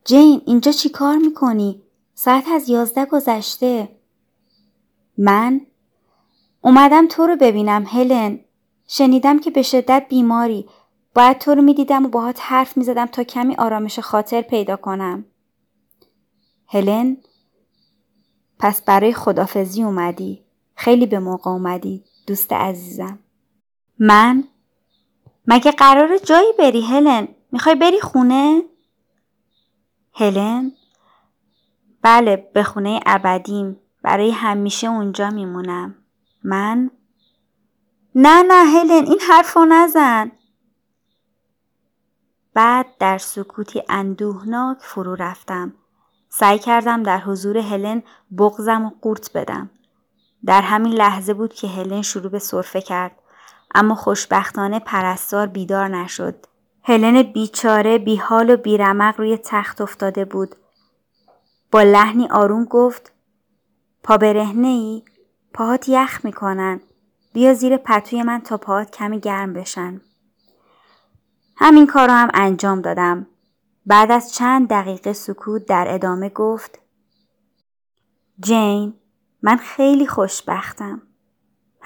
جین 0.04 0.42
اینجا 0.47 0.73
چی 0.73 0.88
کار 0.88 1.16
می‌کنی؟ 1.16 1.83
ساعت 2.14 2.49
از 2.49 2.68
یازده 2.68 3.04
گذشته. 3.04 3.88
من 5.18 5.61
اومدم 6.61 7.09
تو 7.09 7.26
رو 7.26 7.37
ببینم 7.37 7.85
هلن 7.88 8.40
شنیدم 8.88 9.38
که 9.38 9.50
به 9.50 9.62
شدت 9.62 10.06
بیماری 10.09 10.68
باید 11.14 11.38
تو 11.38 11.54
رو 11.54 11.62
می‌دیدم 11.62 12.06
و 12.06 12.09
باهات 12.09 12.38
حرف 12.40 12.76
می‌زدم 12.76 13.06
تا 13.06 13.25
کمی 13.25 13.56
آرامش 13.56 13.99
خاطر 13.99 14.42
پیدا 14.42 14.76
کنم 14.76 15.25
هلن 16.68 17.16
پس 18.59 18.83
برای 18.83 19.12
خدافزی 19.12 19.83
اومدی 19.83 20.45
خیلی 20.75 21.06
به 21.06 21.18
موقع 21.18 21.50
اومدی 21.50 22.04
دوست 22.26 22.52
عزیزم 22.52 23.18
من؟ 23.99 24.45
مگه 25.47 25.73
قرار 25.73 26.19
جایی 26.19 26.53
بری 26.59 26.83
هلن؟ 26.83 27.29
می‌خوای 27.53 27.75
بری 27.75 28.00
خونه؟ 28.00 28.62
هلن؟ 30.15 30.73
بله 32.03 32.50
به 32.55 32.62
خونه 32.62 33.00
ابدیم. 33.07 33.81
برای 34.03 34.31
همیشه 34.31 34.87
اونجا 34.87 35.31
میمونم. 35.31 35.95
من؟ 36.45 36.91
نه 38.15 38.43
نه 38.43 38.65
هلن 38.65 39.07
این 39.07 39.21
حرفو 39.29 39.65
نزن. 39.65 40.33
بعد 42.55 42.87
در 42.99 43.19
سکوتی 43.19 43.83
اندوهناک 43.88 44.79
فرو 44.81 45.15
رفتم. 45.15 45.75
سعی 46.29 46.59
کردم 46.59 47.03
در 47.03 47.19
حضور 47.19 47.59
هلن 47.59 48.03
بغزم 48.38 48.85
و 48.85 48.91
قورت 49.03 49.33
بدم. 49.33 49.71
در 50.45 50.62
همین 50.62 50.93
لحظه 50.93 51.35
بود 51.35 51.55
که 51.55 51.69
هلن 51.69 52.03
شروع 52.03 52.31
به 52.31 52.38
صرفه 52.38 52.81
کرد. 52.81 53.23
اما 53.76 53.95
خوشبختانه 53.95 54.78
پرستار 54.78 55.47
بیدار 55.47 55.88
نشد 55.88 56.47
هلن 56.83 57.23
بیچاره 57.23 57.99
بیحال 57.99 58.50
و 58.50 58.56
بیرمق 58.56 59.14
روی 59.18 59.38
تخت 59.45 59.80
افتاده 59.80 60.25
بود 60.25 60.56
با 61.73 61.83
لحنی 61.83 62.28
آروم 62.28 62.64
گفت 62.64 63.12
پا 64.02 64.16
برهنه 64.16 64.68
ای؟ 64.68 65.02
پاهات 65.54 65.88
یخ 65.88 66.25
می‌کنن. 66.25 66.80
بیا 67.33 67.54
زیر 67.54 67.76
پتوی 67.76 68.23
من 68.23 68.40
تا 68.40 68.56
پاهات 68.56 68.90
کمی 68.90 69.21
گرم 69.21 69.52
بشن. 69.52 70.00
همین 71.56 71.87
کار 71.87 72.09
هم 72.09 72.30
انجام 72.35 72.80
دادم. 72.80 73.26
بعد 73.87 74.11
از 74.11 74.35
چند 74.35 74.68
دقیقه 74.68 75.12
سکوت 75.12 75.66
در 75.66 75.87
ادامه 75.88 76.28
گفت 76.28 76.78
جین 78.40 78.95
من 79.42 79.56
خیلی 79.56 80.06
خوشبختم. 80.06 81.02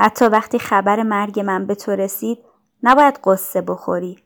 حتی 0.03 0.25
وقتی 0.25 0.59
خبر 0.59 1.03
مرگ 1.03 1.41
من 1.41 1.67
به 1.67 1.75
تو 1.75 1.93
رسید 1.93 2.39
نباید 2.83 3.21
قصه 3.25 3.61
بخوری. 3.61 4.19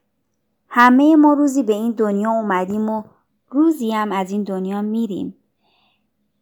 همه 0.69 1.17
ما 1.17 1.33
روزی 1.33 1.63
به 1.63 1.73
این 1.73 1.93
دنیا 1.93 2.31
اومدیم 2.31 2.89
و 2.89 3.03
روزی 3.51 3.93
هم 3.93 4.13
از 4.13 4.31
این 4.31 4.43
دنیا 4.43 4.83
میریم. 4.83 5.37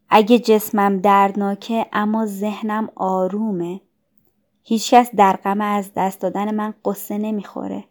اگه 0.08 0.38
جسمم 0.38 0.98
دردناکه 0.98 1.86
اما 1.92 2.26
ذهنم 2.26 2.88
آرومه. 2.94 3.80
هیچکس 4.62 5.10
در 5.14 5.36
غم 5.36 5.60
از 5.60 5.90
دست 5.96 6.20
دادن 6.20 6.54
من 6.54 6.74
قصه 6.84 7.18
نمی‌خوره. 7.18 7.84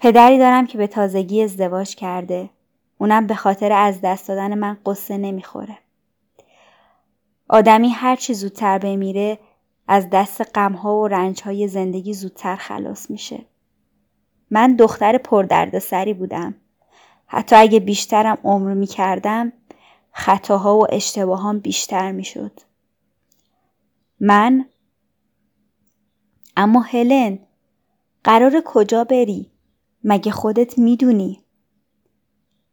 پدری 0.00 0.38
دارم 0.38 0.66
که 0.66 0.78
به 0.78 0.86
تازگی 0.86 1.42
ازدواج 1.42 1.94
کرده. 1.94 2.50
اونم 2.98 3.26
به 3.26 3.34
خاطر 3.34 3.72
از 3.72 4.00
دست 4.00 4.28
دادن 4.28 4.58
من 4.58 4.76
قصه 4.86 5.18
نمی‌خوره. 5.18 5.78
آدمی 7.48 7.88
هر 7.88 8.16
چی 8.16 8.34
زودتر 8.34 8.78
بمیره 8.78 9.38
از 9.92 10.10
دست 10.10 10.58
غمها 10.58 11.00
و 11.00 11.08
رنجهای 11.08 11.68
زندگی 11.68 12.14
زودتر 12.14 12.56
خلاص 12.56 13.10
میشه. 13.10 13.44
من 14.50 14.76
دختر 14.76 15.18
سری 15.78 16.14
بودم. 16.14 16.54
حتی 17.26 17.56
اگه 17.56 17.80
بیشترم 17.80 18.38
عمر 18.44 18.74
می‌کردم 18.74 19.52
خطاها 20.12 20.78
و 20.78 20.86
اشتباهام 20.90 21.58
بیشتر 21.58 22.12
می‌شد. 22.12 22.60
من 24.20 24.64
اما 26.56 26.80
هلن 26.80 27.38
قرار 28.24 28.62
کجا 28.64 29.04
بری؟ 29.04 29.50
مگه 30.04 30.32
خودت 30.32 30.78
می‌دونی؟ 30.78 31.44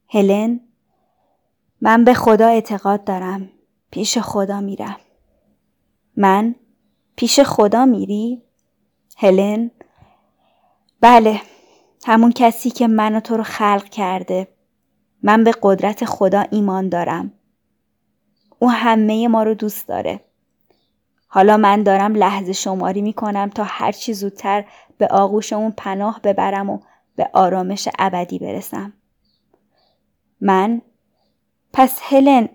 هلن 0.09 0.59
من 1.81 2.03
به 2.03 2.13
خدا 2.13 2.47
اعتقاد 2.47 3.03
دارم. 3.03 3.49
پیش 3.91 4.17
خدا 4.17 4.61
میرم. 4.61 4.97
من 6.17 6.55
پیش 7.17 7.39
خدا 7.39 7.85
میری؟ 7.85 8.43
هلن 9.17 9.71
بله 11.01 11.41
همون 12.05 12.31
کسی 12.31 12.69
که 12.69 12.87
من 12.87 13.15
و 13.15 13.19
تو 13.19 13.37
رو 13.37 13.43
خلق 13.43 13.83
کرده 13.83 14.47
من 15.23 15.43
به 15.43 15.53
قدرت 15.61 16.05
خدا 16.05 16.43
ایمان 16.51 16.89
دارم. 16.89 17.33
او 18.59 18.71
همه 18.71 19.27
ما 19.27 19.43
رو 19.43 19.53
دوست 19.53 19.87
داره. 19.87 20.19
حالا 21.27 21.57
من 21.57 21.83
دارم 21.83 22.15
لحظه 22.15 22.53
شماری 22.53 23.01
می 23.01 23.13
کنم 23.13 23.49
تا 23.49 23.63
هرچی 23.63 24.13
زودتر 24.13 24.65
به 24.97 25.07
آغوش 25.07 25.53
اون 25.53 25.73
پناه 25.77 26.21
ببرم 26.23 26.69
و 26.69 26.79
به 27.15 27.29
آرامش 27.33 27.89
ابدی 27.99 28.39
برسم. 28.39 28.93
من 30.41 30.81
پس 31.73 31.99
هلن 32.01 32.49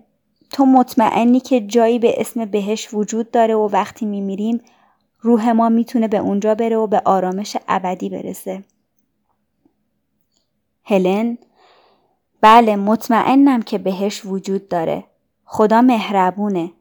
تو 0.53 0.65
مطمئنی 0.65 1.41
که 1.41 1.61
جایی 1.61 1.99
به 1.99 2.21
اسم 2.21 2.45
بهش 2.45 2.95
وجود 2.95 3.31
داره 3.31 3.55
و 3.55 3.69
وقتی 3.73 4.07
میمیریم 4.07 4.61
روح 5.21 5.51
ما 5.53 5.69
می‌تونه 5.69 6.09
به 6.09 6.19
اونجا 6.19 6.55
بره 6.55 6.77
و 6.77 6.87
به 6.87 7.03
آرامش 7.05 7.57
ابدی 7.69 8.09
برسه. 8.09 8.65
هلن 10.85 11.39
بله 12.41 12.77
مطمئنم 12.77 13.63
که 13.63 13.79
بهش 13.79 14.25
وجود 14.25 14.69
داره. 14.69 15.05
خدا 15.45 15.83
مهربونه. 15.83 16.73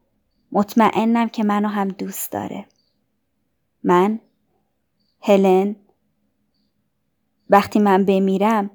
مطمئنم 0.51 1.29
که 1.29 1.43
منو 1.43 1.67
هم 1.67 1.88
دوست 1.88 2.31
داره. 2.31 2.65
من 3.84 4.19
هلن 5.21 5.75
وقتی 7.49 7.79
من 7.79 8.05
بمیرم 8.05 8.69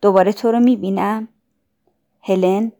دوباره 0.00 0.32
تو 0.32 0.52
رو 0.52 0.60
می‌بینم؟ 0.60 1.28
هلن 2.20 2.72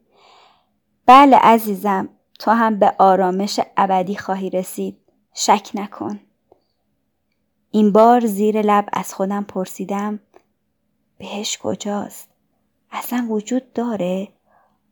بله 1.07 1.37
عزیزم 1.37 2.09
تو 2.39 2.51
هم 2.51 2.79
به 2.79 2.95
آرامش 2.97 3.59
ابدی 3.77 4.15
خواهی 4.15 4.49
رسید. 4.49 4.97
شک 5.33 5.69
نکن. 5.73 6.19
این 7.71 7.91
بار 7.91 8.25
زیر 8.25 8.61
لب 8.61 8.85
از 8.93 9.13
خودم 9.13 9.43
پرسیدم 9.43 10.19
بهش 11.17 11.57
کجاست؟ 11.57 12.29
اصلا 12.91 13.27
وجود 13.29 13.73
داره؟ 13.73 14.27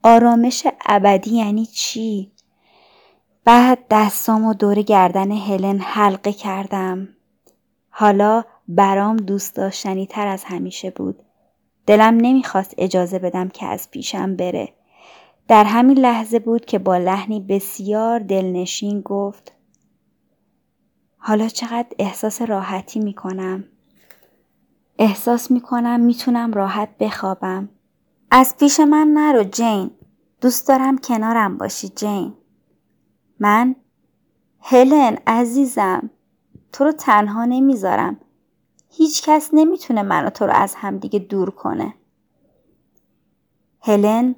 آرامش 0.04 0.68
ابدی 0.86 1.36
یعنی 1.36 1.66
چی؟ 1.66 2.32
بعد 3.44 3.80
دستامو 3.90 4.54
دور 4.54 4.82
گردن 4.82 5.32
هلن 5.32 5.80
حلقه 5.80 6.34
کردم. 6.34 7.08
حالا 7.90 8.44
برام 8.68 9.18
دوست 9.18 9.56
داشتنی 9.56 10.08
تر 10.08 10.28
از 10.28 10.44
همیشه 10.44 10.90
بود. 10.90 11.24
دلم 11.88 12.18
نمی‌خواست 12.18 12.74
اجازه 12.78 13.20
بدم 13.20 13.50
که 13.50 13.66
از 13.66 13.92
پیشم 13.92 14.36
بره. 14.36 14.74
در 15.48 15.64
همین 15.64 15.98
لحظه 15.98 16.40
بود 16.40 16.66
که 16.66 16.80
با 16.80 16.98
لحنی 16.98 17.40
بسیار 17.40 18.20
دلنشین 18.20 19.02
گفت 19.02 19.52
حالا 21.18 21.48
چقدر 21.48 21.88
احساس 22.00 22.42
راحتی 22.42 23.00
می‌کنم. 23.00 23.64
احساس 25.00 25.52
می‌کنم 25.52 26.00
می‌تونم 26.00 26.54
راحت 26.54 26.98
بخوابم. 26.98 27.70
از 28.32 28.56
پیش 28.60 28.80
من 28.80 29.08
نرو 29.08 29.44
جین. 29.44 29.92
دوست 30.42 30.68
دارم 30.68 30.98
کنارم 30.98 31.58
باشی 31.58 31.90
جین. 31.90 32.34
من 33.40 33.76
هلن 34.60 35.18
عزیزم 35.28 36.10
تو 36.72 36.84
رو 36.84 36.92
تنها 36.92 37.46
نمی‌ذارم. 37.46 38.20
هیچ 38.90 39.24
کس 39.24 39.50
نمی‌تونه 39.54 40.02
منو 40.02 40.30
تو 40.30 40.46
رو 40.46 40.54
از 40.54 40.76
همدیگه 40.76 41.20
دور 41.20 41.50
کنه. 41.50 41.94
هلن 43.82 44.36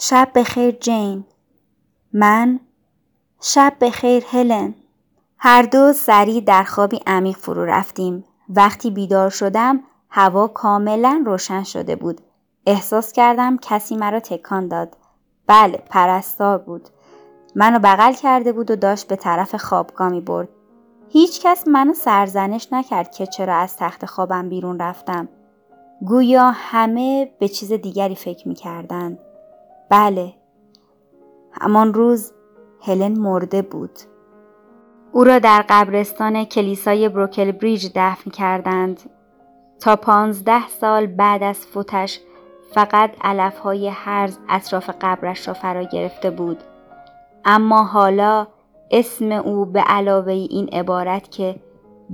شب 0.00 0.28
بخیر 0.34 0.70
جین. 0.70 1.24
من 2.12 2.60
شب 3.40 3.72
بخیر 3.80 4.24
هلن. 4.30 4.74
هر 5.38 5.62
دو 5.62 5.92
سریع 5.92 6.40
در 6.40 6.64
خوابی 6.64 7.00
عمیق 7.06 7.36
فرو 7.36 7.64
رفتیم. 7.64 8.24
وقتی 8.48 8.90
بیدار 8.90 9.30
شدم 9.30 9.80
هوا 10.10 10.48
کاملا 10.48 11.22
روشن 11.26 11.62
شده 11.62 11.96
بود. 11.96 12.20
احساس 12.66 13.12
کردم 13.12 13.56
کسی 13.62 13.96
مرا 13.96 14.20
تکان 14.20 14.68
داد. 14.68 14.96
بله 15.46 15.82
پرستار 15.90 16.58
بود. 16.58 16.88
منو 17.54 17.78
بغل 17.78 18.12
کرده 18.12 18.52
بود 18.52 18.70
و 18.70 18.76
داشت 18.76 19.08
به 19.08 19.16
طرف 19.16 19.54
خوابگاه 19.54 20.08
می 20.08 20.20
برد. 20.20 20.48
هیچ 21.08 21.40
کس 21.42 21.68
منو 21.68 21.94
سرزنش 21.94 22.68
نکرد 22.72 23.10
که 23.10 23.26
چرا 23.26 23.56
از 23.56 23.76
تخت 23.76 24.06
خوابم 24.06 24.48
بیرون 24.48 24.78
رفتم. 24.78 25.28
گویا 26.06 26.50
همه 26.54 27.30
به 27.38 27.48
چیز 27.48 27.72
دیگری 27.72 28.14
فکر 28.14 28.48
می 28.48 28.54
کردن. 28.54 29.18
بله. 29.90 30.34
همان 31.60 31.94
روز 31.94 32.32
هلن 32.80 33.18
مرده 33.18 33.62
بود. 33.62 33.98
او 35.12 35.24
را 35.24 35.38
در 35.38 35.64
قبرستان 35.68 36.44
کلیسای 36.44 37.08
بروکل 37.08 37.52
بریج 37.52 37.90
دفن 37.94 38.30
کردند. 38.30 39.00
تا 39.80 39.96
پانزده 39.96 40.68
سال 40.68 41.06
بعد 41.06 41.42
از 41.42 41.66
فوتش 41.66 42.20
فقط 42.74 43.10
علفهای 43.20 43.88
هرز 43.88 44.38
اطراف 44.48 44.90
قبرش 45.00 45.48
را 45.48 45.54
فرا 45.54 45.82
گرفته 45.82 46.30
بود. 46.30 46.58
اما 47.44 47.84
حالا 47.84 48.46
اسم 48.90 49.32
او 49.32 49.64
به 49.64 49.80
علاوه 49.80 50.32
این 50.32 50.68
عبارت 50.68 51.30
که 51.30 51.56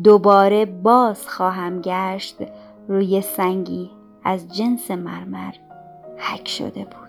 دوباره 0.05 0.67
باز 0.67 1.29
خواهم 1.29 1.81
گشت 1.81 2.37
روی 2.89 3.21
سنگی 3.21 3.91
از 4.25 4.57
جنس 4.57 4.91
مرمر 4.91 5.55
حک 6.17 6.49
شده 6.49 6.85
بود 6.85 7.04